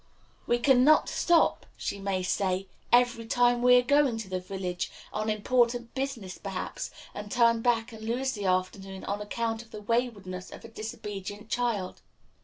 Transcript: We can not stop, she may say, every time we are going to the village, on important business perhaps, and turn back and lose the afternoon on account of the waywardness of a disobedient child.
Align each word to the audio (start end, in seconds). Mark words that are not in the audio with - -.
We 0.47 0.57
can 0.57 0.83
not 0.83 1.09
stop, 1.09 1.67
she 1.77 1.99
may 1.99 2.23
say, 2.23 2.67
every 2.91 3.27
time 3.27 3.61
we 3.61 3.75
are 3.75 3.83
going 3.83 4.17
to 4.17 4.27
the 4.29 4.39
village, 4.39 4.89
on 5.13 5.29
important 5.29 5.93
business 5.93 6.39
perhaps, 6.39 6.89
and 7.13 7.31
turn 7.31 7.61
back 7.61 7.91
and 7.93 8.01
lose 8.03 8.31
the 8.31 8.45
afternoon 8.45 9.03
on 9.03 9.21
account 9.21 9.61
of 9.61 9.69
the 9.69 9.81
waywardness 9.83 10.49
of 10.49 10.65
a 10.65 10.69
disobedient 10.69 11.49
child. 11.49 12.01